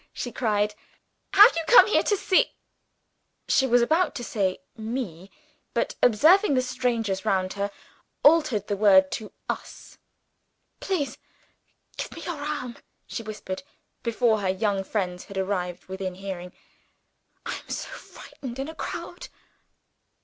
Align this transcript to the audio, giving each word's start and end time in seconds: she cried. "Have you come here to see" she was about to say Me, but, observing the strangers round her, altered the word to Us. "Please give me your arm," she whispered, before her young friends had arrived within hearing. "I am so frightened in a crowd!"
she 0.13 0.31
cried. 0.31 0.73
"Have 1.33 1.55
you 1.55 1.61
come 1.67 1.85
here 1.85 2.01
to 2.01 2.17
see" 2.17 2.55
she 3.47 3.67
was 3.67 3.83
about 3.83 4.15
to 4.15 4.23
say 4.23 4.57
Me, 4.75 5.29
but, 5.75 5.93
observing 6.01 6.55
the 6.55 6.63
strangers 6.63 7.23
round 7.23 7.53
her, 7.53 7.69
altered 8.23 8.65
the 8.65 8.75
word 8.75 9.11
to 9.11 9.31
Us. 9.47 9.99
"Please 10.79 11.19
give 11.97 12.11
me 12.13 12.23
your 12.23 12.41
arm," 12.43 12.77
she 13.05 13.21
whispered, 13.21 13.61
before 14.01 14.39
her 14.41 14.49
young 14.49 14.83
friends 14.83 15.25
had 15.25 15.37
arrived 15.37 15.85
within 15.85 16.15
hearing. 16.15 16.51
"I 17.45 17.57
am 17.59 17.69
so 17.69 17.89
frightened 17.89 18.57
in 18.57 18.69
a 18.69 18.73
crowd!" 18.73 19.27